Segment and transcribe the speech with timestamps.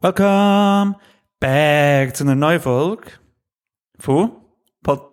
[0.00, 0.94] Welcome
[1.40, 3.10] back zu einer neuen Folge
[3.98, 4.30] von,
[4.80, 5.10] Pod,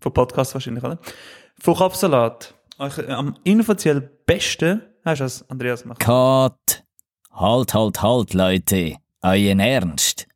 [0.00, 0.98] von Podcast wahrscheinlich, oder?
[1.60, 2.52] Von Kopfsalat.
[2.80, 5.98] Euch äh, am inoffiziell besten, hast du das, Andreas, machen?
[5.98, 6.82] Cut.
[7.30, 8.96] Halt, halt, halt, Leute.
[9.22, 10.26] Euren Ernst.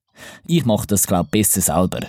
[0.47, 2.07] Ich mach das, glaub besser selber.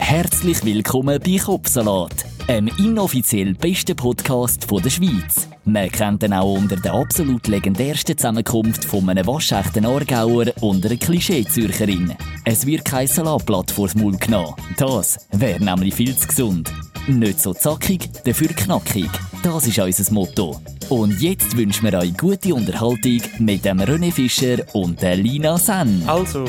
[0.00, 5.48] Herzlich willkommen bei Kopfsalat, einem inoffiziell besten Podcast der Schweiz.
[5.64, 10.96] Man kennt ihn auch unter der absolut legendärsten Zusammenkunft von einem waschechten Aargauer und einer
[10.96, 12.12] Klischee-Zürcherin.
[12.44, 14.54] Es wird kein Salatblatt vors Maul genommen.
[14.76, 16.72] Das wäre nämlich viel zu gesund.
[17.06, 19.10] Nicht so zackig, dafür knackig.
[19.44, 20.60] Das ist unser Motto.
[20.88, 26.02] Und jetzt wünschen wir euch gute Unterhaltung mit dem René Fischer und der Lina Sen.
[26.08, 26.46] Also,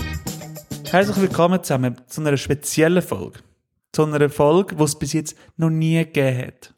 [0.90, 3.38] herzlich willkommen zusammen zu einer speziellen Folge.
[3.92, 6.74] Zu einer Folge, die es bis jetzt noch nie gegeben hat.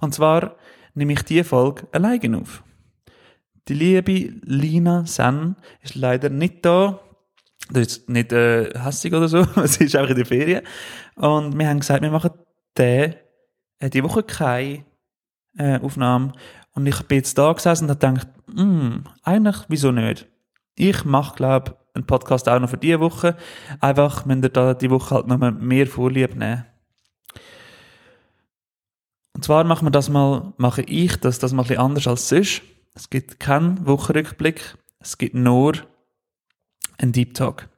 [0.00, 0.56] Und zwar
[0.94, 2.62] nehme ich diese Folge alleine auf.
[3.68, 7.00] Die liebe Lina Sen ist leider nicht da.
[7.70, 10.62] Das ist nicht äh, hässig oder so, sie ist einfach in der Ferien.
[11.14, 12.32] Und wir haben gesagt, wir machen
[12.76, 13.14] den,
[13.78, 14.84] äh, die Woche keine
[15.56, 16.32] äh, Aufnahme.
[16.74, 20.26] Und ich bin jetzt da gesessen und habe gedacht, hm, eigentlich, wieso nicht?
[20.74, 23.36] Ich mache, glaube einen Podcast auch noch für diese Woche.
[23.80, 26.64] Einfach, wenn ihr da die Woche halt noch mehr Vorlieb nehmen.
[29.34, 32.28] Und zwar machen wir das mal, mache ich das, das mal ein bisschen anders als
[32.28, 32.62] sonst.
[32.94, 35.72] Es gibt keinen Wochenrückblick, es gibt nur
[36.98, 37.68] einen Deep Talk.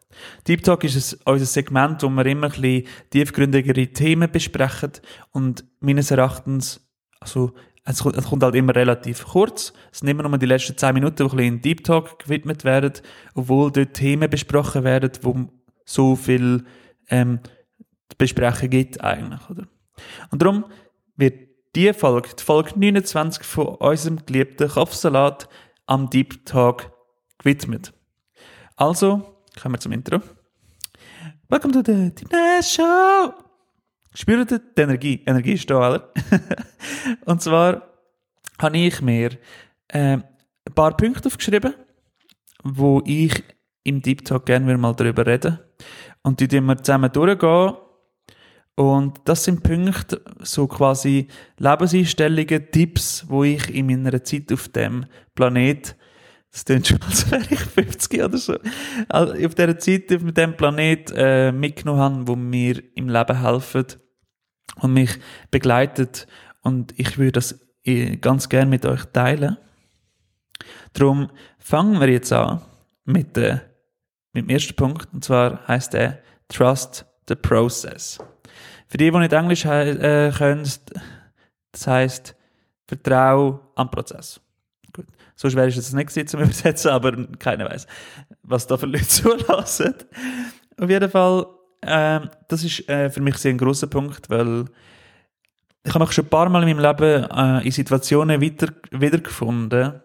[0.47, 4.93] Deep Talk ist unser Segment, wo wir immer ein bisschen tiefgründigere Themen besprechen
[5.33, 6.87] und meines Erachtens,
[7.21, 7.55] also
[7.85, 9.73] es kommt, es kommt halt immer relativ kurz.
[9.93, 12.65] Es sind immer nur die letzten zehn Minuten, die ein bisschen in Deep Talk gewidmet
[12.65, 12.93] werden,
[13.35, 15.49] obwohl dort Themen besprochen werden, wo
[15.85, 16.65] so viel
[17.11, 17.41] ähm,
[18.17, 19.67] besprechen gibt eigentlich, oder?
[20.31, 20.65] Und darum
[21.17, 21.35] wird
[21.77, 25.49] die Folge, die Folge 29 von unserem geliebten Kopfsalat
[25.87, 26.91] am Deep Talk
[27.39, 27.93] gewidmet.
[28.77, 30.21] Also, kommen wir zum Intro.
[31.49, 32.31] Welcome to the Deep
[32.65, 33.54] Show!
[34.15, 35.23] Spürt ihr die Energie?
[35.27, 36.13] Energie ist da, oder?
[37.25, 37.83] Und zwar
[38.61, 39.31] habe ich mir
[39.89, 40.25] äh, ein
[40.75, 41.75] paar Punkte aufgeschrieben,
[42.63, 43.43] wo ich
[43.83, 45.59] im Deep Talk gerne mal darüber reden
[46.23, 47.75] Und die wir zusammen durchgehen.
[48.77, 55.07] Und das sind Punkte, so quasi Lebenseinstellungen, Tipps, wo ich in meiner Zeit auf dem
[55.35, 55.97] Planet
[56.55, 58.55] das klingt schon, als wäre ich 50 oder so.
[59.09, 63.87] Auf dieser Zeit auf dem Planet äh, mitgenommen habe, wo mir im Leben helfen
[64.77, 65.19] und mich
[65.51, 66.27] begleitet.
[66.63, 69.57] Und ich würde das äh, ganz gerne mit euch teilen.
[70.93, 72.63] Darum fangen wir jetzt an
[73.05, 73.59] mit, äh,
[74.33, 75.13] mit dem ersten Punkt.
[75.13, 76.19] Und zwar heißt der
[76.49, 78.19] Trust the Process.
[78.89, 80.71] Für die, die nicht Englisch äh, können,
[81.73, 82.37] das heißt
[82.87, 84.41] Vertrau am Prozess.
[84.93, 85.07] Gut.
[85.35, 87.87] So schwer ist es nicht zum Übersetzen, aber keiner weiß,
[88.43, 89.95] was da für Leute zulassen.
[90.79, 91.47] Auf jeden Fall,
[91.87, 94.67] äh, das ist äh, für mich sehr ein großer Punkt, weil
[95.85, 100.01] ich habe mich schon ein paar Mal in meinem Leben äh, in Situationen wieder, wiedergefunden,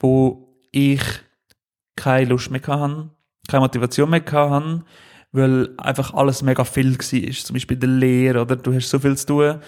[0.00, 1.02] wo ich
[1.96, 3.10] keine Lust mehr hatte,
[3.46, 4.84] keine Motivation mehr hatte,
[5.32, 7.32] weil einfach alles mega viel war.
[7.32, 8.56] Zum Beispiel der Lehre, oder?
[8.56, 9.60] Du hast so viel zu tun.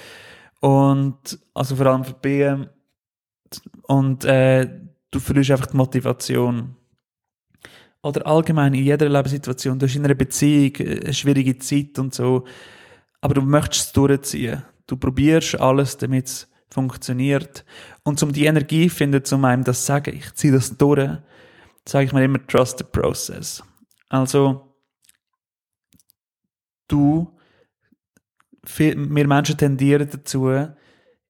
[0.60, 2.68] Und, also vor allem für BM.
[3.82, 4.68] Und, äh,
[5.10, 6.76] du verlierst einfach die Motivation.
[8.02, 9.78] Oder allgemein in jeder Lebenssituation.
[9.78, 12.44] Du hast in einer Beziehung eine schwierige Zeit und so.
[13.20, 14.62] Aber du möchtest es durchziehen.
[14.86, 17.64] Du probierst alles, damit es funktioniert.
[18.02, 21.10] Und um die Energie zu finden, um einem das zu sagen, ich ziehe das durch,
[21.86, 23.62] sage ich mir immer, trust the process.
[24.08, 24.74] Also,
[26.88, 27.36] du,
[28.62, 30.50] wir Menschen tendieren dazu,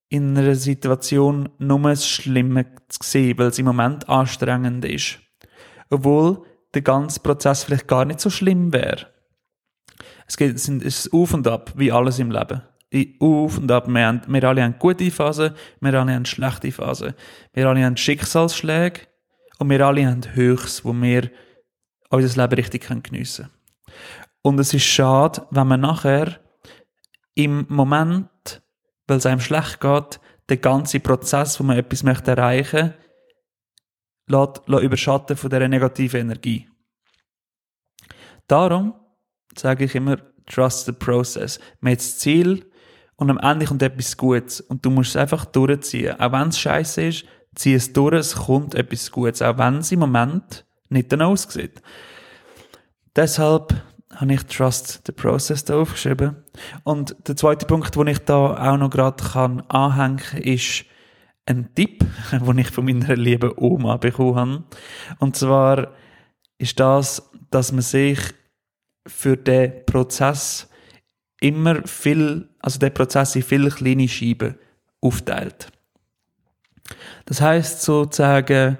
[0.09, 5.21] in einer Situation nur das Schlimme zu sehen, weil es im Moment anstrengend ist.
[5.89, 6.45] Obwohl
[6.75, 9.07] der ganze Prozess vielleicht gar nicht so schlimm wäre.
[10.27, 12.63] Es geht, es ist Auf und Ab, wie alles im Leben.
[13.21, 13.89] Auf und Ab.
[13.89, 17.15] Wir, haben, wir alle haben gute Phasen, wir alle haben schlechte Phasen.
[17.53, 19.01] Wir alle haben Schicksalsschläge
[19.59, 21.31] und wir alle haben Höchst, wo wir
[22.11, 23.55] unser Leben richtig geniessen können.
[24.43, 26.41] Und es ist schade, wenn man nachher
[27.35, 28.63] im Moment,
[29.07, 33.00] weil es einem schlecht geht, den ganzen Prozess, wo man etwas möchte erreichen möchte,
[34.31, 36.69] lässt, überschatten von dieser negativen Energie.
[38.47, 38.95] Darum
[39.57, 41.61] sage ich immer, trust the process.
[41.81, 42.71] Man hat das Ziel
[43.17, 46.19] und am Ende kommt etwas Gutes und du musst es einfach durchziehen.
[46.19, 47.25] Auch wenn es scheiße ist,
[47.55, 51.83] zieh es durch, es kommt etwas Gutes, auch wenn es im Moment nicht danach aussieht.
[53.15, 53.75] Deshalb
[54.15, 56.37] habe ich Trust the Process da aufgeschrieben.
[56.85, 59.23] Und der zweite Punkt, den ich da auch noch gerade
[59.69, 60.85] anhängen kann, ist,
[61.51, 64.65] einen Tipp, den ich von meiner lieben Oma bekommen habe.
[65.19, 65.93] Und zwar
[66.59, 68.19] ist das, dass man sich
[69.07, 70.69] für den Prozess
[71.41, 74.57] immer viel, also der Prozess in viele kleine Scheiben
[75.01, 75.69] aufteilt.
[77.25, 78.79] Das heißt sozusagen,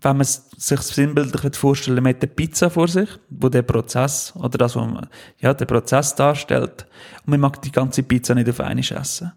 [0.00, 4.58] wenn man sich sinnbildlich vorstellen man hat eine Pizza vor sich, wo der Prozess, oder
[4.58, 6.86] das, was man, ja, der Prozess darstellt,
[7.24, 9.32] und man mag die ganze Pizza nicht auf einmal essen.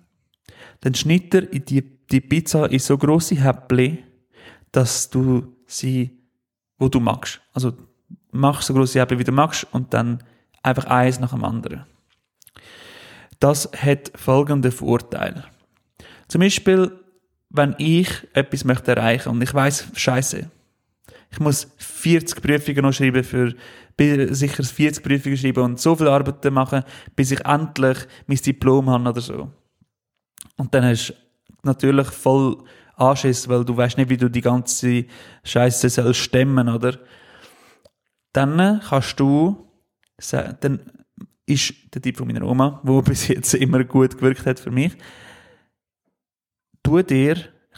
[0.82, 1.82] Dann schneidet er die,
[2.12, 4.00] die Pizza in so grosse Häppchen,
[4.72, 6.12] dass du sie,
[6.78, 7.42] wo du magst.
[7.54, 7.74] Also,
[8.32, 10.24] mach so grosse Häppchen, wie du magst, und dann
[10.64, 11.86] einfach eins nach dem anderen.
[13.40, 15.44] Das hat folgende Vorteil.
[16.28, 16.92] Zum Beispiel,
[17.50, 20.50] wenn ich etwas möchte erreichen und ich weiß, Scheiße,
[21.32, 23.56] ich muss 40 Prüfungen noch schreiben für
[24.34, 26.84] sicher 40 Prüfungen schreiben und so viel Arbeiten machen,
[27.16, 27.98] bis ich endlich
[28.28, 29.52] mein Diplom habe oder so.
[30.58, 31.14] Und dann hast du
[31.64, 32.64] natürlich voll
[32.96, 35.06] Anschiss, weil du weißt nicht, wie du die ganze
[35.44, 37.00] Scheiße sollst stemmen, oder?
[38.34, 39.68] Dann kannst du,
[40.60, 40.80] dann
[41.46, 44.94] ist der Tipp von meiner Oma, wo bis jetzt immer gut gewirkt hat für mich,
[46.84, 47.38] tu dir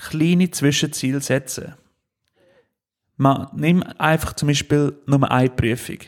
[0.09, 1.75] kleine Zwischenziele setzen.
[3.15, 5.99] Man, nimm einfach zum Beispiel nur eine Prüfung.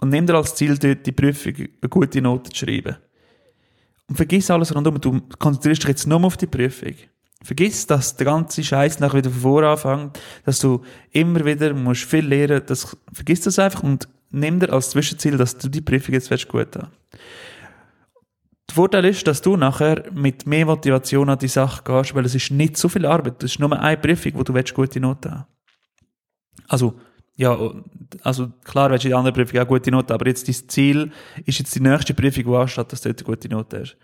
[0.00, 2.96] Und nimm dir als Ziel, dort die Prüfung eine gute Note zu schreiben.
[4.10, 5.00] Und vergiss alles rundum.
[5.00, 6.94] Du konzentrierst dich jetzt nur auf die Prüfung.
[7.44, 12.02] Vergiss, dass der ganze Scheiß nach wieder von vorne anfängt, dass du immer wieder musst
[12.02, 12.60] viel lernen.
[12.66, 16.74] Das, vergiss das einfach und nimm dir als Zwischenziel, dass du die Prüfung jetzt gut
[16.74, 16.88] haben.
[18.68, 22.34] Der Vorteil ist, dass du nachher mit mehr Motivation an die Sache gehst, weil es
[22.34, 23.42] ist nicht so viel Arbeit.
[23.42, 25.46] Das ist nur eine Prüfung, wo du gute Noten haben
[26.66, 26.98] Also,
[27.40, 27.58] ja,
[28.22, 31.10] also klar willst du in der anderen Prüfung auch gute Noten, aber jetzt dein Ziel
[31.46, 33.96] ist jetzt die nächste Prüfung, die anstatt, dass du dort eine gute Note hast.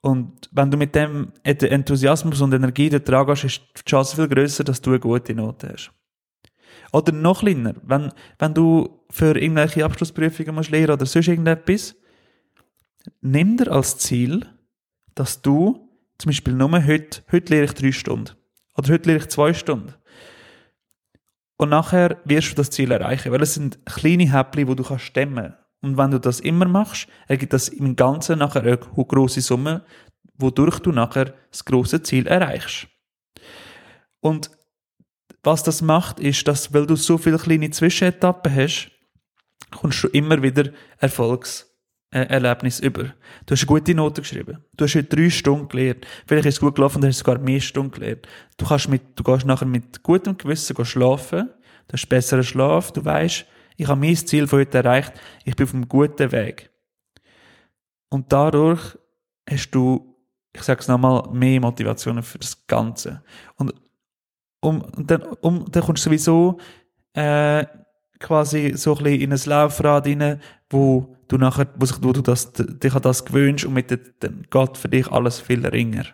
[0.00, 4.26] Und wenn du mit dem Enthusiasmus und Energie dort dran gehst, ist die Chance viel
[4.26, 5.92] grösser, dass du eine gute Note hast.
[6.92, 11.94] Oder noch kleiner, wenn, wenn du für irgendwelche Abschlussprüfungen musst lernen oder sonst irgendetwas,
[13.20, 14.44] nimm dir als Ziel,
[15.14, 15.88] dass du
[16.18, 18.32] zum Beispiel nur heute, heute lehre ich drei Stunden
[18.76, 19.94] oder heute lehre ich zwei Stunden.
[21.56, 25.06] Und nachher wirst du das Ziel erreichen, weil es sind kleine Häppchen, wo du kannst
[25.06, 25.54] stemmen.
[25.80, 29.84] Und wenn du das immer machst, ergibt das im Ganzen nachher eine grosse Summe,
[30.34, 32.88] wodurch du nachher das große Ziel erreichst.
[34.20, 34.50] Und
[35.42, 38.90] was das macht, ist, dass, weil du so viele kleine Zwischenetappen hast,
[39.70, 40.70] kommst du immer wieder
[42.10, 43.04] Erfolgserlebnis über.
[43.46, 44.64] Du hast eine gute Note geschrieben.
[44.76, 46.06] Du hast heute drei Stunden gelernt.
[46.26, 48.26] Vielleicht ist es gut gelaufen, du hast sogar mehr Stunden gelernt.
[48.56, 51.50] Du kannst mit, du gehst nachher mit gutem Gewissen schlafen.
[51.88, 52.92] Du hast besseren Schlaf.
[52.92, 53.44] Du weißt,
[53.76, 55.12] ich habe mein Ziel von heute erreicht.
[55.44, 56.70] Ich bin auf einem guten Weg.
[58.08, 58.96] Und dadurch
[59.48, 60.16] hast du,
[60.52, 63.22] ich sage es nochmal, mehr Motivation für das Ganze.
[63.56, 63.74] Und
[64.60, 66.58] um, und dann, um, dann kommst du sowieso
[67.12, 67.64] äh,
[68.18, 72.22] quasi so ein bisschen in ein Laufrad rein, wo du nachher, wo, sich, wo du
[72.22, 73.90] das, dich an das gewöhnst und mit
[74.20, 76.04] dann geht für dich alles viel ringer.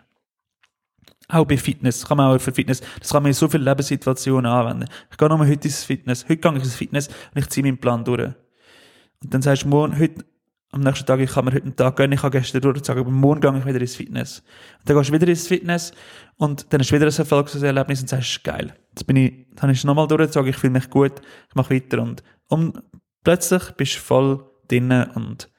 [1.29, 4.51] Auch bei Fitness, kann man auch für Fitness, das kann man in so vielen Lebenssituationen
[4.51, 4.89] anwenden.
[5.09, 7.77] Ich gehe nochmal heute ins Fitness, heute gehe ich ins Fitness und ich ziehe meinen
[7.77, 8.33] Plan durch.
[9.23, 10.25] Und dann sagst du morgen, heute,
[10.71, 13.11] am nächsten Tag, ich kann mir heute einen Tag gönnen, ich habe gestern durchgezogen, aber
[13.11, 14.43] morgen gehe ich wieder ins Fitness.
[14.79, 15.91] Und dann gehst du wieder ins Fitness
[16.37, 19.79] und dann hast du wieder ein Erfolgserlebnis und sagst, geil, jetzt bin ich, dann ist
[19.79, 22.81] es nochmal durchgezogen, ich fühle mich gut, ich mache weiter und, und
[23.23, 25.49] plötzlich bist du voll drinnen und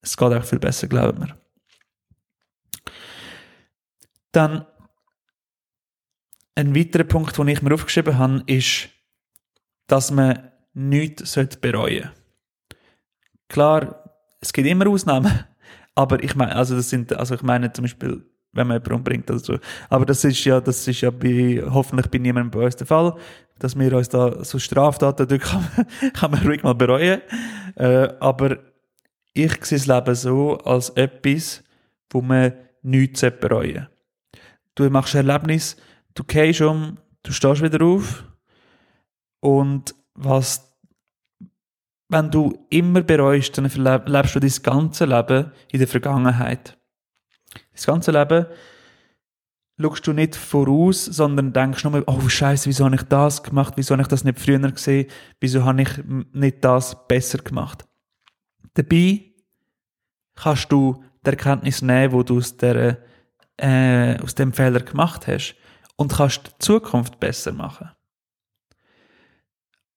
[0.00, 1.36] es geht auch viel besser, glaubt mir.
[4.32, 4.66] Dann
[6.54, 8.88] ein weiterer Punkt, den ich mir aufgeschrieben habe, ist,
[9.86, 12.12] dass man nichts bereuen sollte.
[13.48, 15.44] Klar, es gibt immer Ausnahmen,
[15.94, 19.30] aber ich meine, also das sind, also ich meine zum Beispiel, wenn man jemanden umbringt
[19.30, 19.58] oder so.
[19.88, 23.14] Aber das ist ja, das ist ja bei, hoffentlich bei niemandem bei uns der Fall,
[23.58, 25.68] dass wir uns da so Straftaten durch kann,
[26.12, 27.20] kann man ruhig mal bereuen.
[27.76, 28.58] Äh, aber
[29.34, 31.62] ich sehe das Leben so als etwas,
[32.10, 33.88] wo man nichts bereuen
[34.74, 35.76] Du machst ein Erlebnis,
[36.14, 38.24] du gehst um, du stehst wieder auf
[39.40, 40.72] und was
[42.12, 46.76] wenn du immer bereust, dann lebst du dein ganze Leben in der Vergangenheit.
[47.72, 48.46] Das ganze Leben
[49.80, 53.74] schaust du nicht voraus, sondern denkst nur, oh Scheiße, wieso habe ich das gemacht?
[53.76, 55.10] Wieso habe ich das nicht früher gesehen?
[55.40, 55.88] Wieso habe ich
[56.32, 57.84] nicht das besser gemacht?
[58.74, 59.32] Dabei
[60.34, 62.98] kannst du die Erkenntnis nehmen, wo du aus, der,
[63.56, 65.56] äh, aus dem Fehler gemacht hast
[65.96, 67.90] und kannst die Zukunft besser machen.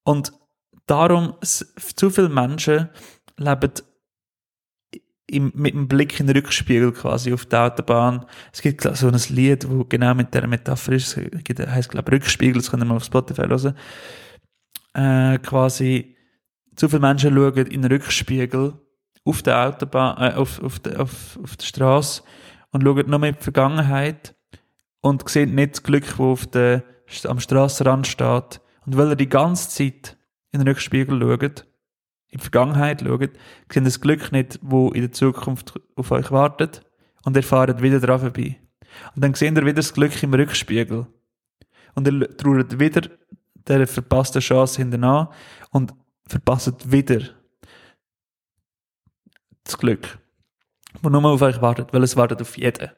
[0.03, 0.33] Und
[0.85, 2.89] darum, zu viele Menschen
[3.37, 3.71] leben
[5.27, 8.25] im, mit dem Blick in den Rückspiegel quasi auf der Autobahn.
[8.53, 12.61] Es gibt so ein Lied, wo genau mit der Metapher ist, es heisst, glaube Rückspiegel,
[12.61, 13.75] das ihr mal auf Spotify hören.
[14.93, 16.15] Äh, quasi,
[16.75, 18.73] zu viele Menschen schauen in den Rückspiegel
[19.23, 22.21] auf der Autobahn, äh, auf, auf, der, auf, auf der Straße
[22.71, 24.35] und schauen nur in die Vergangenheit
[25.01, 26.83] und sehen nicht das Glück, das auf der,
[27.25, 28.61] am Strassenrand steht.
[28.85, 30.17] Und weil er die ganze Zeit
[30.51, 31.65] in den Rückspiegel schaut,
[32.35, 33.29] in die Vergangenheit schaut,
[33.71, 36.81] sehen das Glück nicht, wo in der Zukunft auf euch wartet
[37.23, 38.59] und ihr fahrt wieder dran vorbei.
[39.15, 41.07] Und dann seht ihr wieder das Glück im Rückspiegel.
[41.93, 43.09] Und ihr trauert wieder
[43.67, 45.29] der verpassten Chance hinterher
[45.71, 45.93] und
[46.27, 47.21] verpasst wieder
[49.63, 50.19] das Glück,
[51.01, 52.89] das nur auf euch wartet, weil es wartet auf jeden.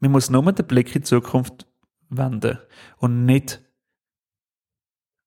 [0.00, 1.66] Man muss nur den Blick in die Zukunft
[2.08, 2.58] wenden
[2.96, 3.60] und nicht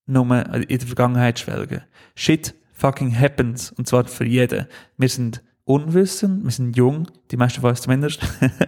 [0.08, 1.84] nur in der Vergangenheit schwelgen.
[2.16, 4.68] Shit fucking happens und zwar für jeden.
[4.98, 8.22] Wir sind unwissend, wir sind jung, die meisten von uns zumindest.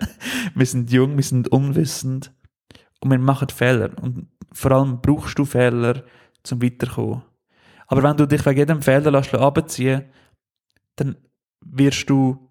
[0.55, 2.31] wir sind jung, wir sind unwissend
[3.01, 6.05] und wir machen Fehler und vor allem brauchst du Fehler
[6.43, 7.23] zum Weiterkommen.
[7.87, 10.05] Aber wenn du dich wegen jedem Fehler lässt abziehen,
[10.95, 11.17] dann
[11.65, 12.49] wirst du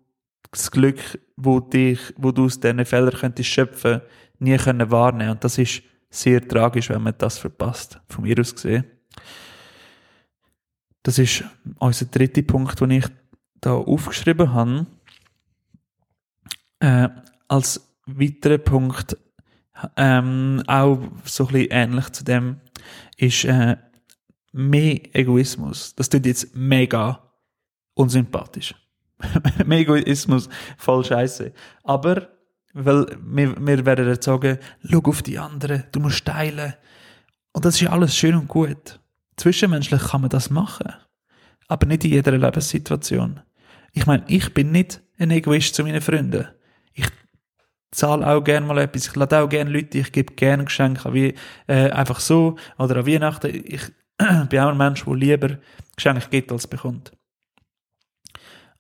[0.51, 1.01] das Glück,
[1.37, 4.03] wo dich, wo du aus diesen Fehlern könntest schöpfen,
[4.39, 5.31] nie können wahrnehmen.
[5.31, 8.85] Und das ist sehr tragisch, wenn man das verpasst, von mir aus gesehen.
[11.05, 11.45] Das ist
[11.79, 13.07] unser dritter Punkt, den ich
[13.61, 14.87] da aufgeschrieben habe.
[16.81, 17.11] Äh,
[17.47, 19.17] als weiterer Punkt,
[19.97, 22.61] ähm, auch so ein bisschen ähnlich zu dem,
[23.19, 23.77] ist äh,
[24.53, 25.95] mehr Egoismus.
[25.95, 27.23] Das tut jetzt mega
[27.93, 28.75] unsympathisch.
[29.67, 31.53] mehr Egoismus, voll scheiße.
[31.83, 32.29] Aber,
[32.73, 36.73] weil wir, wir werden erzogen, schau auf die anderen, du musst teilen.
[37.53, 39.01] Und das ist alles schön und gut.
[39.37, 40.93] Zwischenmenschlich kann man das machen.
[41.69, 43.41] Aber nicht in jeder Lebenssituation.
[43.93, 46.49] Ich meine, ich bin nicht ein Egoist zu meinen Freunden.
[46.93, 47.07] Ich
[47.91, 49.07] zahle auch gerne mal etwas.
[49.07, 51.35] Ich lade auch gerne Leute, ich gebe gerne Geschenke, wie,
[51.67, 52.57] äh, einfach so.
[52.79, 53.63] Oder an Weihnachten.
[53.65, 53.83] Ich
[54.49, 55.59] bin auch ein Mensch, der lieber
[55.97, 57.13] Geschenke gibt als bekommt.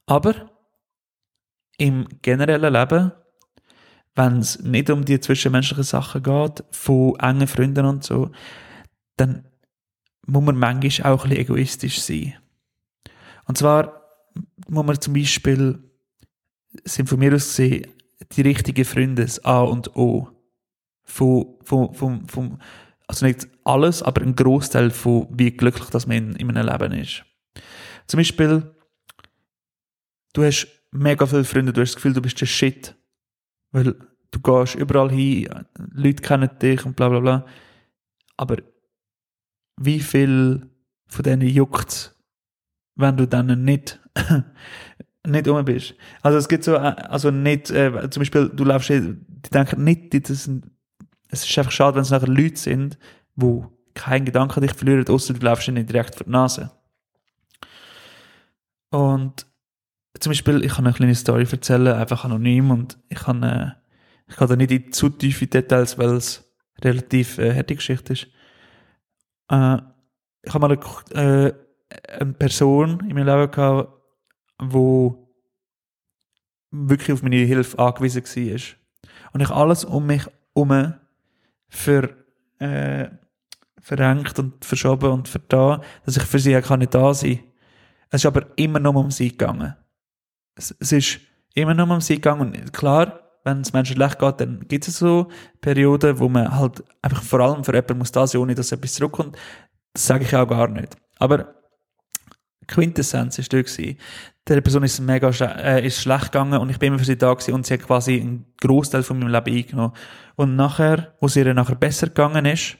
[0.06, 0.50] Aber
[1.78, 3.12] im generellen Leben,
[4.14, 8.30] wenn es nicht um die zwischenmenschlichen Sachen geht, von engen Freunden und so,
[9.16, 9.44] dann
[10.26, 12.34] muss man manchmal auch ein egoistisch sein.
[13.46, 14.02] Und zwar
[14.68, 15.78] muss man zum Beispiel,
[16.84, 17.86] sind von mir aus gesehen,
[18.32, 20.28] die richtigen Freunde, das A und O.
[21.04, 22.58] Von, von, von, von,
[23.06, 26.92] also nicht alles, aber ein Großteil von wie glücklich das man in, in einem Leben
[26.92, 27.24] ist.
[28.06, 28.74] Zum Beispiel,
[30.32, 32.94] du hast mega viele Freunde, du hast das Gefühl, du bist der Shit.
[33.70, 33.94] Weil
[34.30, 35.48] du gehst überall hin,
[35.92, 37.46] Leute kennen dich und bla bla bla.
[38.36, 38.56] Aber
[39.76, 40.70] wie viel
[41.06, 42.14] von denen juckt
[42.96, 44.00] wenn du dann nicht
[45.26, 45.94] nicht um bist.
[46.22, 49.16] Also es gibt so, äh, also nicht, äh, zum Beispiel, du läufst, die
[49.52, 50.70] denken nicht, das sind,
[51.28, 52.98] es ist einfach schade, wenn es nachher Leute sind,
[53.34, 56.70] wo kein Gedanke dich verlieren, außer du läufst ihnen direkt vor die Nase.
[58.90, 59.46] Und
[60.20, 63.70] zum Beispiel, ich kann eine kleine Story erzählen, einfach anonym und ich kann, äh,
[64.28, 66.44] ich kann da nicht in zu tiefe Details, weil es
[66.82, 68.28] relativ äh, harte Geschichte ist.
[69.50, 69.78] Äh,
[70.42, 70.78] ich habe mal
[71.12, 71.54] eine, äh,
[72.20, 73.92] eine Person in meinem Leben gehabt,
[74.58, 75.28] wo
[76.70, 78.60] wirklich auf meine Hilfe angewiesen war.
[79.32, 80.94] Und ich alles um mich herum
[81.68, 82.16] für,
[82.58, 83.08] äh,
[83.80, 87.44] verrenkt und verschoben und vertan, dass ich für sie kann nicht da sein kann.
[88.10, 89.74] Es ist aber immer noch um sie gegangen.
[90.54, 91.20] Es, es ist
[91.54, 92.54] immer noch um sie gegangen.
[92.54, 95.28] Und klar, wenn es Menschen schlecht geht, dann gibt es so
[95.60, 98.94] Perioden, wo man halt einfach vor allem für jemanden muss da sein, ohne dass etwas
[98.94, 99.36] zurückkommt.
[99.92, 100.96] Das sage ich auch gar nicht.
[101.18, 101.54] Aber
[102.66, 103.78] Quintessenz ist dort.
[104.48, 107.32] Der Person ist mega äh, ist schlecht gegangen und ich bin immer für sie da
[107.32, 109.94] gewesen und sie hat quasi einen Großteil von meinem Leben eingenommen.
[110.36, 112.78] Und nachher, wo es ihr nachher besser gegangen ist,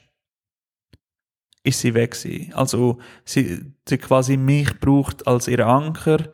[1.63, 2.53] ist sie weg gewesen.
[2.53, 6.29] Also, sie, sie quasi mich braucht als ihr Anker,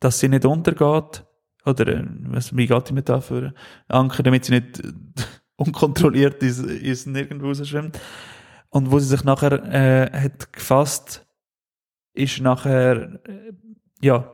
[0.00, 1.24] dass sie nicht untergeht.
[1.64, 3.54] Oder, äh, was, wie geht die Metapher?
[3.88, 4.82] Anker, damit sie nicht
[5.56, 7.98] unkontrolliert ist, ist nirgendwo rausschwimmt.
[8.70, 11.24] Und wo sie sich nachher, äh, hat gefasst,
[12.12, 13.52] ist nachher, äh,
[14.00, 14.30] ja,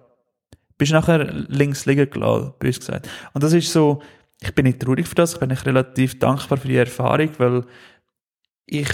[0.78, 3.08] bist nachher links liegen gelassen, bös gesagt.
[3.34, 4.02] Und das ist so,
[4.40, 7.64] ich bin nicht traurig für das, ich bin nicht relativ dankbar für die Erfahrung, weil
[8.64, 8.88] ich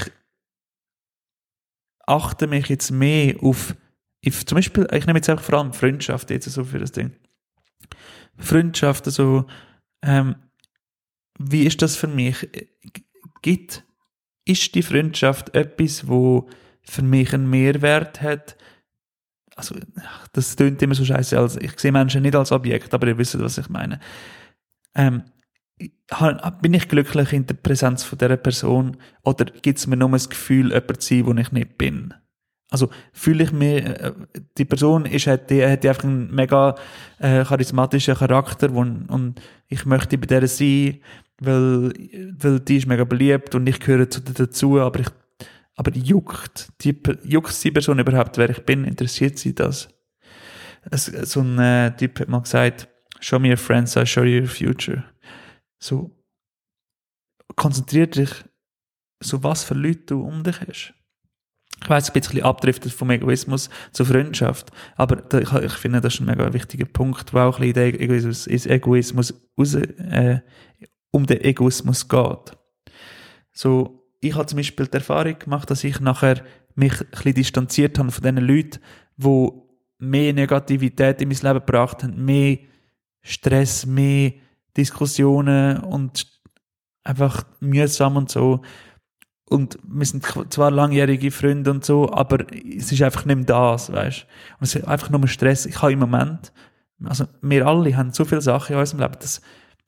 [2.06, 3.74] achte mich jetzt mehr auf,
[4.26, 7.12] auf zum Beispiel, ich nehme jetzt einfach vor allem Freundschaft jetzt so für das Ding.
[8.38, 9.46] Freundschaft, also,
[10.02, 10.36] ähm,
[11.38, 12.48] wie ist das für mich?
[13.42, 13.84] Gibt,
[14.44, 16.48] ist die Freundschaft etwas, wo
[16.82, 18.56] für mich einen Mehrwert hat?
[19.56, 19.74] also,
[20.32, 23.40] das klingt immer so scheiße, als, ich sehe Menschen nicht als Objekt, aber ihr wisst,
[23.40, 23.98] was ich meine.
[24.94, 25.24] Ähm,
[26.60, 30.28] bin ich glücklich in der Präsenz von dieser Person oder gibt es mir nur das
[30.28, 32.14] Gefühl, jemand zu sein, wo ich nicht bin?
[32.70, 34.12] Also fühle ich mich, äh,
[34.58, 36.74] die Person ist, hat, die, hat einfach einen mega
[37.18, 41.00] äh, charismatischen Charakter wo, und ich möchte bei der sein,
[41.38, 41.92] weil,
[42.38, 45.08] weil die ist mega beliebt und ich gehöre zu, dazu, aber ich,
[45.76, 49.88] aber juckt, die, juckt die Person überhaupt, wer ich bin, interessiert sie das?
[50.90, 52.88] So ein äh, Typ hat mal gesagt,
[53.20, 55.04] show me your friends, I show you your future.
[55.78, 56.10] So,
[57.54, 58.30] konzentrier dich,
[59.20, 60.95] so was für Leute du um dich hast.
[61.82, 66.14] Ich weiß, ein bisschen abdriftet vom Egoismus zur Freundschaft, aber da, ich, ich, finde, das
[66.14, 70.40] ist ein mega wichtiger Punkt, wo auch ein bisschen der Egoismus, ist Egoismus raus, äh,
[71.10, 72.56] um den Egoismus geht.
[73.52, 76.42] So, ich habe zum Beispiel die Erfahrung gemacht, dass ich nachher
[76.74, 78.80] mich ein bisschen distanziert habe von den Leuten,
[79.16, 79.48] die
[79.98, 82.58] mehr Negativität in mein Leben gebracht haben, mehr
[83.22, 84.32] Stress, mehr
[84.76, 86.26] Diskussionen und
[87.02, 88.60] einfach mühsam und so.
[89.48, 93.92] Und wir sind zwar langjährige Freunde und so, aber es ist einfach nicht mehr das,
[93.92, 94.26] weißt
[94.58, 95.66] Und es ist einfach nur Stress.
[95.66, 96.52] Ich habe im Moment,
[97.04, 99.40] also wir alle haben so viele Sachen in unserem Leben, dass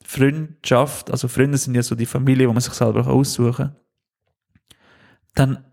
[0.05, 3.75] Freundschaft, also Freunde sind ja so die Familie, wo man sich selber aussuchen kann.
[5.35, 5.65] Dann,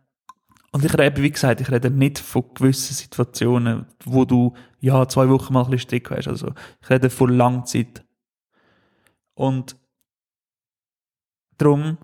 [0.72, 5.28] und ich rede, wie gesagt, ich rede nicht von gewissen Situationen, wo du, ja, zwei
[5.28, 6.52] Wochen mal ein bisschen Strick hast, also
[6.82, 8.04] ich rede von Langzeit.
[9.34, 9.76] Und
[11.56, 11.98] darum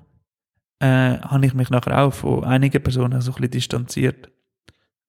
[0.82, 4.30] äh, habe ich mich nachher auch von einigen Personen so ein bisschen distanziert.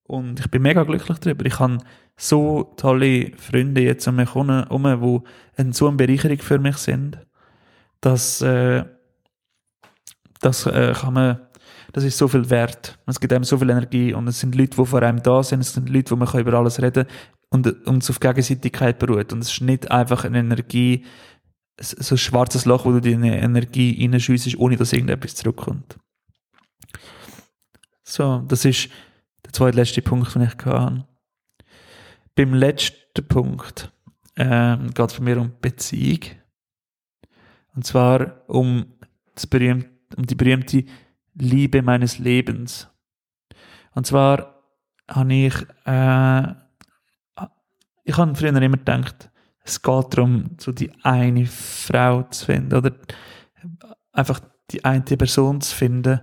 [0.04, 1.46] Und ich bin mega glücklich darüber.
[1.46, 1.80] Ich habe
[2.16, 5.24] so tolle Freunde jetzt um mich herum,
[5.58, 7.18] die so eine Bereicherung für mich sind,
[8.02, 8.84] dass äh,
[10.42, 11.40] das äh, kann man,
[11.92, 13.00] das ist so viel wert.
[13.08, 15.62] Es gibt einem so viel Energie und es sind Leute, die vor einem da sind,
[15.62, 19.34] es sind Leute, wo man über alles reden kann und, und es auf Gegenseitigkeit beruht.
[19.34, 21.04] Und es ist nicht einfach eine Energie,
[21.80, 25.98] so ein schwarzes Loch, wo du deine Energie reinschüssest, ohne dass irgendetwas zurückkommt.
[28.04, 28.90] So, das ist
[29.46, 31.08] der zweitletzte Punkt, den ich hatte.
[32.36, 33.92] Beim letzten Punkt
[34.36, 36.20] ähm, geht es bei mir um Beziehung.
[37.76, 38.86] Und zwar um,
[39.34, 40.86] das berühmte, um die berühmte
[41.36, 42.88] Liebe meines Lebens.
[43.96, 44.64] Und zwar
[45.08, 45.56] habe ich,
[45.86, 46.54] äh,
[48.04, 49.32] ich habe früher immer gedacht,
[49.64, 52.94] es geht darum, so die eine Frau zu finden oder
[54.12, 56.20] einfach die eine Person zu finden,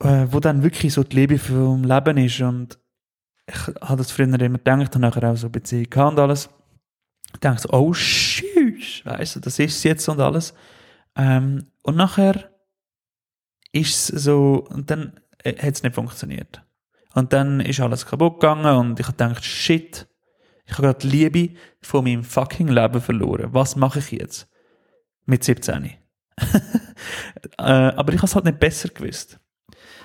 [0.00, 2.78] äh, wo dann wirklich so die Liebe vom Leben ist und
[3.46, 6.48] ich habe das früher immer gedacht und nachher auch so Beziehung und alles.
[7.32, 10.54] Ich dachte so, oh tschüss, weißt du, das ist es jetzt und alles.
[11.16, 12.50] Ähm, und nachher
[13.72, 16.62] ist es so, und dann äh, hat es nicht funktioniert.
[17.14, 20.06] Und dann ist alles kaputt gegangen und ich habe gedacht, shit,
[20.66, 23.52] ich habe gerade die Liebe von meinem fucking Leben verloren.
[23.52, 24.48] Was mache ich jetzt?
[25.26, 25.84] Mit 17.
[27.58, 29.38] äh, aber ich habe es halt nicht besser gewusst.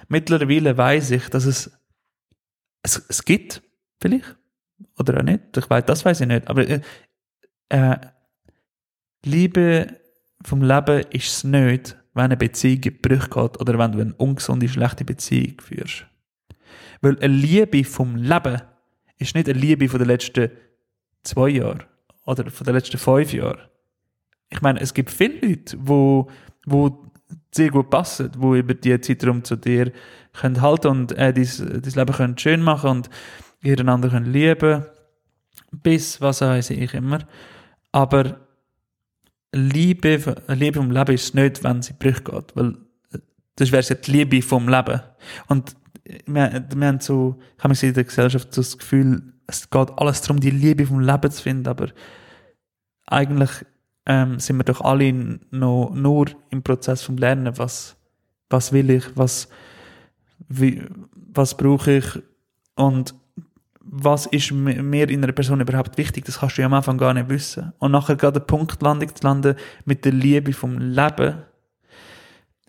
[0.08, 1.72] Mittlerweile weiß ich, dass es,
[2.84, 3.62] es, es gibt,
[4.02, 4.38] vielleicht,
[4.98, 6.82] oder auch nicht, ich weiß, das weiß ich nicht, aber äh,
[7.70, 7.98] äh,
[9.24, 10.00] Liebe
[10.44, 14.14] vom Leben ist es nicht, wenn eine Beziehung in Brüche geht oder wenn du eine
[14.16, 16.06] ungesunde, schlechte Beziehung führst.
[17.02, 18.62] Weil eine Liebe vom Leben
[19.20, 20.50] ist nicht eine Liebe von den letzten
[21.24, 21.84] zwei Jahren
[22.26, 23.62] oder von den letzten fünf Jahren.
[24.50, 26.28] Ich meine, es gibt viele Leute, wo,
[26.66, 27.12] wo
[27.52, 29.92] sehr gut passen, wo über die Zeitraum zu dir
[30.34, 33.10] können halten und äh, dein, Leben können schön machen und
[33.64, 34.86] einander können lieben
[35.72, 37.20] bis, was weiß ich immer.
[37.92, 38.40] Aber
[39.52, 42.78] Liebe, Liebe vom Leben ist nicht, wenn sie Brüche geht, weil
[43.12, 43.20] äh,
[43.56, 45.02] das wäre ja die Liebe vom Leben.
[45.48, 45.76] Und
[46.26, 50.22] wir, wir haben so, ich habe in der Gesellschaft so das Gefühl, es geht alles
[50.22, 51.90] darum, die Liebe vom Leben zu finden, aber
[53.08, 53.50] eigentlich
[54.06, 55.12] ähm, sind wir doch alle
[55.52, 57.96] noch nur im Prozess vom Lernen, was,
[58.50, 59.50] was will ich, was,
[60.48, 62.06] was brauche ich?
[62.76, 63.14] Und
[63.82, 67.14] was ist mir in einer Person überhaupt wichtig, das kannst du ja am Anfang gar
[67.14, 67.74] nicht wissen.
[67.80, 71.42] Und nachher gerade eine Punktlandung zu landen mit der Liebe vom Leben,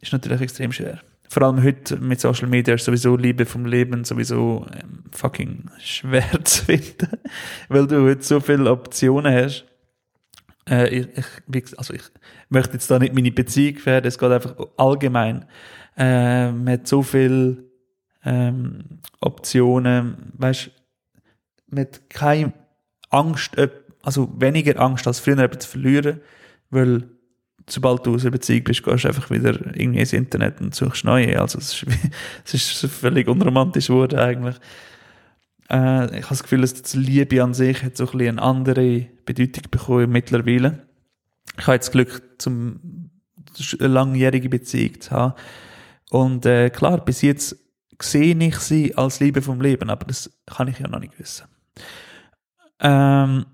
[0.00, 4.02] ist natürlich extrem schwer vor allem heute mit Social Media ist sowieso Liebe vom Leben
[4.02, 7.18] sowieso ähm, fucking schwer zu finden,
[7.68, 9.64] weil du heute so viele Optionen hast.
[10.68, 12.02] Äh, ich, also ich
[12.48, 15.44] möchte jetzt da nicht meine Beziehung gefährden, es geht einfach allgemein.
[15.96, 17.62] Äh, man hat so viele
[18.24, 20.72] ähm, Optionen, weißt,
[21.68, 22.52] mit keine
[23.08, 23.52] Angst,
[24.02, 26.20] also weniger Angst als früher etwas zu verlieren,
[26.70, 27.08] weil
[27.72, 31.04] sobald du aus einer Beziehung bist, gehst du einfach wieder irgendwie ins Internet und suchst
[31.04, 31.40] neue.
[31.40, 31.86] Also es ist,
[32.44, 34.56] es ist völlig unromantisch geworden eigentlich.
[35.70, 38.42] Äh, ich habe das Gefühl, dass die Liebe an sich hat so ein bisschen eine
[38.42, 40.86] andere Bedeutung bekommen mittlerweile.
[41.58, 43.10] Ich habe jetzt Glück, zum
[43.78, 45.34] eine langjährige Beziehung zu haben.
[46.10, 47.56] Und äh, klar, bis jetzt
[48.00, 51.46] sehe ich sie als Liebe vom Leben, aber das kann ich ja noch nicht wissen.
[52.80, 53.46] Ähm,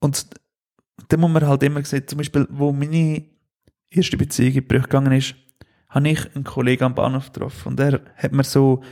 [0.00, 0.26] und
[1.12, 3.24] da muss man halt immer sehen, zum Beispiel, wo meine
[3.90, 5.34] erste Beziehung in Brüche gegangen ist,
[5.90, 8.82] habe ich einen Kollegen am Bahnhof getroffen und er hat mir so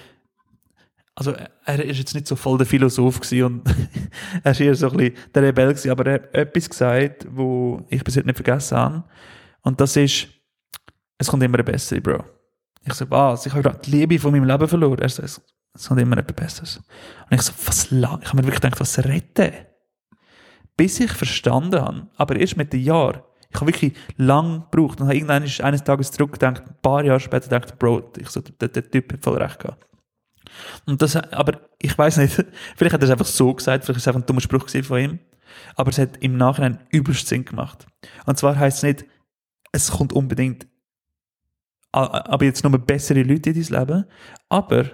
[1.14, 1.35] also
[1.66, 3.74] er ist jetzt nicht so voll der Philosoph gewesen und
[4.42, 7.85] er ist eher so ein bisschen der Rebell gewesen, aber er hat etwas gesagt, wo
[7.90, 9.04] ich bis heute nicht vergessen habe.
[9.61, 10.28] Und das ist,
[11.18, 12.24] es kommt immer ein Besseres, Bro.
[12.87, 13.44] Ich so, was?
[13.44, 15.00] Ich habe gerade die Liebe von meinem Leben verloren.
[15.00, 15.42] Er so, es,
[15.74, 16.76] es kommt immer etwas Besseres.
[16.78, 18.20] Und ich so, was lang?
[18.22, 19.52] Ich habe mir wirklich gedacht, was retten?
[20.80, 25.08] Bis ich verstanden habe, aber erst mit den Jahren, ich habe wirklich lang gebraucht und
[25.08, 28.90] habe irgendwann eines Tages zurückgedacht, ein paar Jahre später gedacht, Bro, ich so, der, der
[28.90, 29.86] Typ hat voll recht gehabt.
[30.86, 32.32] Und das, aber ich weiß nicht,
[32.78, 34.98] vielleicht hat er es einfach so gesagt, vielleicht ist es einfach ein dummer Spruch von
[34.98, 35.18] ihm,
[35.76, 37.86] aber es hat im Nachhinein übelst Sinn gemacht.
[38.24, 39.04] Und zwar heißt es nicht,
[39.72, 40.66] es kommt unbedingt,
[41.92, 44.04] aber jetzt nur bessere Leute in dein Leben,
[44.48, 44.86] aber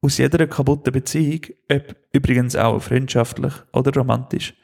[0.00, 4.54] aus jeder kaputten Beziehung, ob übrigens auch freundschaftlich oder romantisch,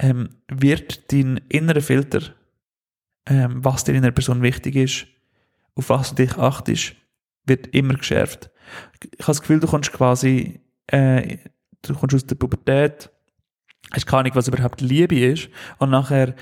[0.00, 2.20] ähm, wird dein innerer Filter,
[3.26, 5.06] ähm, was dir in einer Person wichtig ist,
[5.76, 6.94] auf was du dich achtest,
[7.46, 8.50] wird immer geschärft
[9.02, 11.38] ich habe das Gefühl, du kommst quasi, äh,
[11.82, 13.10] du kommst aus der Pubertät,
[13.92, 16.34] hast keine Ahnung, was überhaupt Liebe ist, und nachher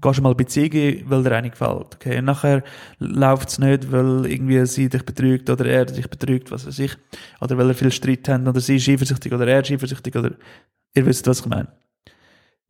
[0.00, 2.18] gehst du mal Beziehungen, weil dir eine gefällt, okay?
[2.18, 2.64] Und nachher
[2.98, 6.96] läuft es nicht, weil irgendwie sie dich betrügt oder er dich betrügt, was weiß ich,
[7.40, 10.32] oder weil er viel Streit hat, oder sie ist eifersüchtig oder er ist eifersüchtig, oder
[10.94, 11.68] ihr wisst, was ich meine.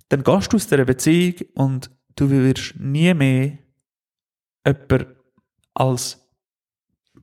[0.09, 3.59] Dann gehst du aus dieser Beziehung und du wirst nie mehr
[4.64, 5.07] jemanden
[5.75, 6.27] als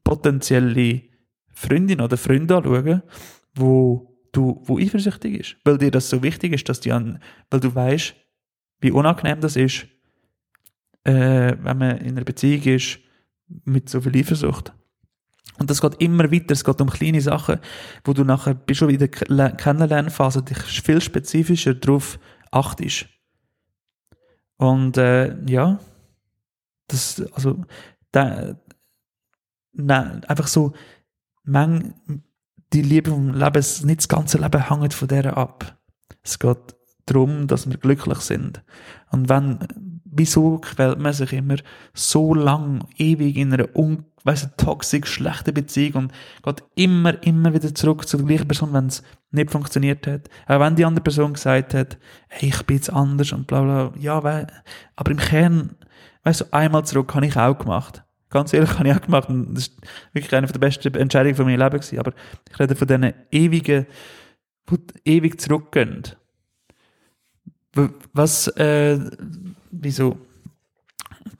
[0.04, 1.04] potenzielle
[1.52, 3.04] Freundin oder Freund anschauen,
[3.56, 5.56] wo du, wo eifersüchtig ist.
[5.63, 7.19] Weil dir das so wichtig ist, dass die an,
[7.50, 8.15] weil du weißt,
[8.82, 9.88] wie unangenehm das ist,
[11.04, 13.00] äh, wenn man in einer Beziehung ist
[13.65, 14.74] mit so viel Eifersucht.
[15.60, 17.60] Und das geht immer weiter, es geht um kleine Sachen,
[18.04, 22.19] wo du nachher bist schon wieder Kennenlernphase dich viel spezifischer darauf
[22.54, 23.08] achtest.
[24.58, 25.80] Und äh, ja,
[26.88, 27.63] das, also,
[28.12, 28.56] da,
[29.74, 30.74] nein, einfach so
[31.44, 31.94] Meng,
[32.72, 35.78] die Liebe vom Leben, nicht das ganze Leben hängt von der ab.
[36.22, 38.63] Es geht darum, dass wir glücklich sind.
[39.12, 39.60] Und wenn,
[40.06, 41.56] wieso quält man sich immer
[41.94, 46.13] so lang, ewig in einer un, weiss, toxisch schlechten Beziehung und
[46.44, 50.30] geht immer, immer wieder zurück zu der gleichen Person, wenn es nicht funktioniert hat.
[50.48, 51.98] Auch wenn die andere Person gesagt hat,
[52.30, 54.48] hey, ich bin jetzt anders und bla bla, ja, weil,
[54.96, 55.76] aber im Kern,
[56.24, 58.04] weißt du, einmal zurück habe ich auch gemacht.
[58.30, 59.30] Ganz ehrlich, habe ich auch gemacht.
[59.30, 59.78] Und das ist
[60.13, 62.00] wirklich eine der besten Entscheidungen von meinem Leben gewesen.
[62.00, 62.13] Aber
[62.50, 63.86] ich rede von diesen ewigen,
[64.70, 66.04] die ewig zurückgehen.
[68.13, 68.99] Was, äh,
[69.71, 70.17] wieso?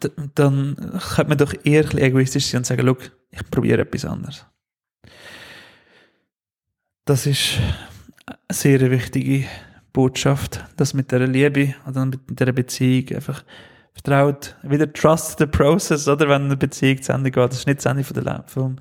[0.01, 4.05] D dann könnte man doch eher ein egoistisch sein und sagen, look, ich probiere etwas
[4.05, 4.45] anderes.
[7.05, 7.59] Das ist
[8.25, 9.45] eine sehr wichtige
[9.91, 13.43] Botschaft, dass mit der Liebe oder mit der Beziehung einfach
[13.93, 16.27] vertraut, wieder trust the process, oder?
[16.27, 17.51] Wenn eine Beziehung zu Ende geht.
[17.51, 18.03] Das ist nicht das Ende
[18.47, 18.77] vom,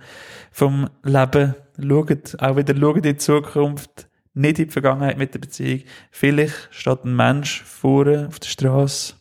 [0.51, 1.55] vom Leben.
[1.81, 5.83] Schaut, auch wieder schaut in die Zukunft, nicht in die Vergangenheit mit der Beziehung.
[6.11, 9.15] Vielleicht steht ein Mensch vorne auf der Straße,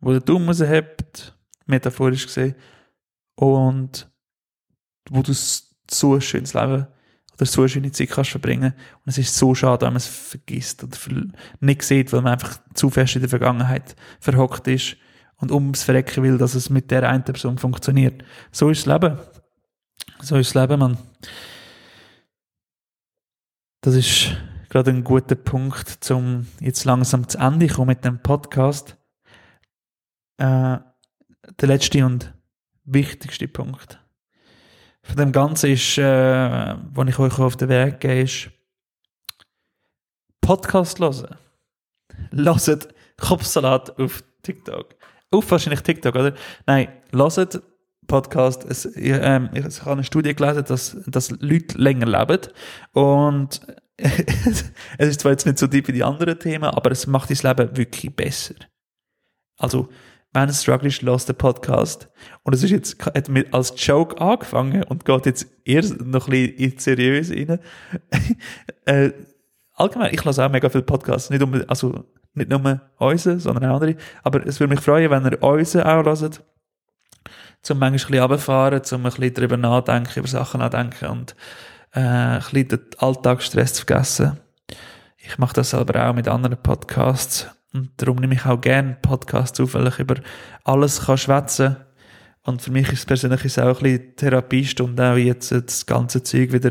[0.00, 2.54] wo der Daumen raushebt, metaphorisch gesehen,
[3.34, 4.10] und
[5.10, 6.86] wo du so ein schönes Leben
[7.34, 8.72] oder so eine schöne Zeit kannst verbringen.
[8.72, 10.96] Und es ist so schade, wenn man es vergisst oder
[11.60, 14.96] nicht sieht, weil man einfach zu fest in der Vergangenheit verhockt ist
[15.36, 18.24] und ums Verrecken will, dass es mit der einen Person funktioniert.
[18.50, 19.18] So ist das Leben.
[20.22, 20.98] So ist das Leben, man.
[23.86, 24.36] Das ist
[24.68, 28.96] gerade ein guter Punkt, zum jetzt langsam zu Ende kommen mit dem Podcast.
[30.38, 30.78] Äh,
[31.60, 32.34] der letzte und
[32.82, 34.04] wichtigste Punkt
[35.02, 38.50] von dem Ganzen ist, äh, was ich euch auf den Weg gebe, ist
[40.40, 41.36] Podcast hören.
[42.32, 44.96] Hört Kopfsalat auf TikTok.
[45.30, 46.34] Auf wahrscheinlich TikTok, oder?
[46.66, 47.62] Nein, hört
[48.06, 48.64] Podcast.
[48.64, 52.40] Es, ich, ähm, ich habe eine Studie gelesen, dass, dass Leute länger leben.
[52.92, 53.60] Und
[53.96, 57.42] es ist zwar jetzt nicht so deep wie die anderen Themen, aber es macht das
[57.42, 58.54] Leben wirklich besser.
[59.56, 59.88] Also,
[60.32, 62.10] wenn es Struggle ist, los den Podcast.
[62.42, 66.30] Und es ist jetzt hat mit als Joke angefangen und geht jetzt eher noch ein
[66.30, 67.58] bisschen in seriös rein.
[68.84, 69.12] äh,
[69.72, 71.30] allgemein, ich lasse auch mega viele Podcasts.
[71.30, 73.96] Nicht, um, also, nicht nur unsere, sondern auch andere.
[74.22, 76.44] Aber es würde mich freuen, wenn ihr unsere auch hört.
[77.62, 81.36] Zum manchmal ein bisschen runterfahren, zum ein bisschen drüber nachdenken, über Sachen nachdenken und
[81.92, 84.38] äh, ein bisschen den Alltagsstress zu vergessen.
[85.16, 89.58] Ich mache das selber auch mit anderen Podcasts und darum nehme ich auch gerne Podcasts
[89.60, 90.16] auf, weil ich über
[90.64, 91.76] alles kann schwätzen
[92.46, 96.52] und für mich ist es persönlich auch ein bisschen Therapiestunde, auch jetzt das ganze Zeug
[96.52, 96.70] wieder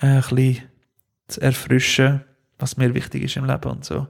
[0.00, 0.62] äh, ein bisschen
[1.28, 2.24] zu erfrischen,
[2.58, 4.08] was mir wichtig ist im Leben und so.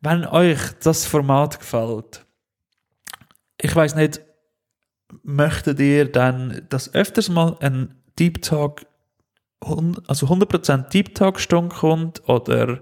[0.00, 2.24] Wenn euch das Format gefällt,
[3.60, 4.22] ich weiß nicht,
[5.22, 8.86] möchtet ihr dann das öfters mal ein Deep Talk,
[9.60, 12.80] also 100% Deep Talk Stunde kommt oder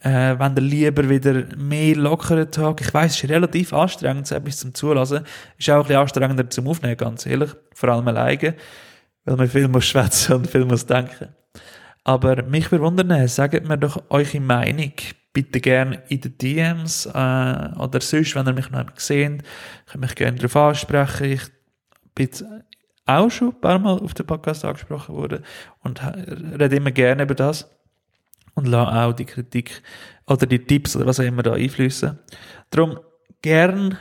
[0.00, 4.34] äh, wenn ihr lieber wieder mehr lockeren Tag, ich weiß, es ist relativ anstrengend, so
[4.34, 5.24] etwas zum Zulassen,
[5.56, 8.54] ist auch ein bisschen anstrengender zum Aufnehmen, ganz ehrlich, vor allem alleine,
[9.24, 11.28] weil man viel muss schwätzen und viel muss denken.
[12.04, 14.92] Aber mich würde wundern, sagt mir doch eure Meinung,
[15.32, 19.42] bitte gerne in den DMs äh, oder sonst, wenn ihr mich noch einmal seht,
[19.86, 21.32] könnt mich gerne darauf ansprechen.
[21.32, 21.42] Ich
[22.14, 22.30] bin
[23.06, 25.44] auch schon ein paar Mal auf dem Podcast angesprochen worden
[25.82, 27.68] und rede immer gerne über das
[28.54, 29.82] und lasse auch die Kritik
[30.26, 32.18] oder die Tipps oder was auch immer da einfließen.
[32.70, 32.98] Darum
[33.40, 33.96] gern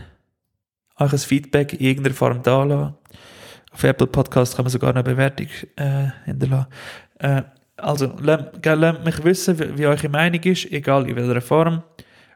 [0.99, 2.95] euch ein Feedback in irgendeiner Form da lassen.
[3.71, 6.67] Auf Apple Podcast kann man sogar eine Bewertung äh, hinterlassen.
[7.19, 7.43] Äh,
[7.77, 11.83] also, lasst mich wissen, wie, wie eure Meinung ist, egal in welcher Form.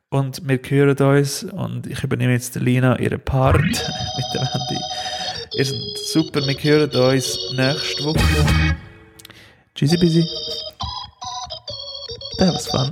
[0.10, 4.82] Und wir hören uns und ich übernehme jetzt Lina ihren Part mit dem Handy.
[5.54, 8.76] Ihr seid super, wir hören uns nächste Woche.
[9.74, 10.26] Tschüssi.
[12.38, 12.92] That was fun.